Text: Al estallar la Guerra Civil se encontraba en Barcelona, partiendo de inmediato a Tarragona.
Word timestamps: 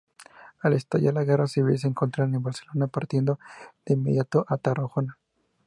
Al 0.61 0.73
estallar 0.73 1.13
la 1.13 1.23
Guerra 1.23 1.45
Civil 1.45 1.77
se 1.77 1.87
encontraba 1.87 2.27
en 2.27 2.41
Barcelona, 2.41 2.87
partiendo 2.87 3.37
de 3.85 3.93
inmediato 3.93 4.43
a 4.49 4.57
Tarragona. 4.57 5.19